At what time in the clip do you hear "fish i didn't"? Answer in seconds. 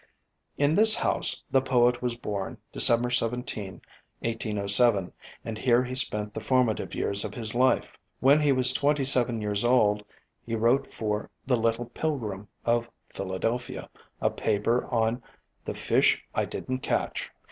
15.75-16.79